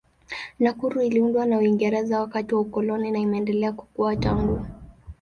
Nakuru 0.59 1.01
iliundwa 1.01 1.45
na 1.45 1.57
Uingereza 1.57 2.19
wakati 2.21 2.55
wa 2.55 2.61
ukoloni 2.61 3.11
na 3.11 3.19
imeendelea 3.19 3.73
kukua 3.73 4.15
tangu. 4.15 4.65